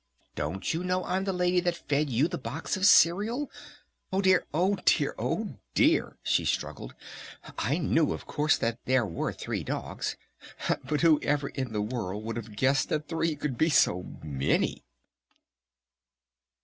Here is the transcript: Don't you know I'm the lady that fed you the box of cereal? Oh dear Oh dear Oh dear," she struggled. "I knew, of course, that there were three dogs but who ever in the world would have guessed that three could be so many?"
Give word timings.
Don't 0.33 0.73
you 0.73 0.83
know 0.83 1.03
I'm 1.05 1.25
the 1.25 1.31
lady 1.31 1.59
that 1.59 1.77
fed 1.87 2.09
you 2.09 2.27
the 2.27 2.39
box 2.39 2.75
of 2.75 2.87
cereal? 2.87 3.51
Oh 4.11 4.19
dear 4.19 4.47
Oh 4.51 4.79
dear 4.87 5.13
Oh 5.19 5.59
dear," 5.75 6.17
she 6.23 6.43
struggled. 6.43 6.95
"I 7.59 7.77
knew, 7.77 8.11
of 8.11 8.25
course, 8.25 8.57
that 8.57 8.79
there 8.85 9.05
were 9.05 9.31
three 9.31 9.63
dogs 9.63 10.17
but 10.89 11.01
who 11.01 11.19
ever 11.21 11.49
in 11.49 11.71
the 11.71 11.83
world 11.83 12.23
would 12.23 12.37
have 12.37 12.55
guessed 12.55 12.89
that 12.89 13.07
three 13.07 13.35
could 13.35 13.59
be 13.59 13.69
so 13.69 14.01
many?" 14.23 14.81